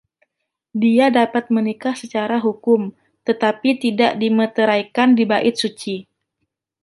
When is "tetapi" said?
3.27-3.69